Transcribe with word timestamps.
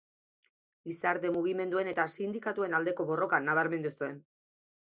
Gizarte-mugimenduen 0.91 1.91
eta 1.93 2.07
sindikatuen 2.15 2.79
aldeko 2.79 3.09
borrokan 3.13 3.49
nabarmendu 3.51 3.97
zen. 4.01 4.19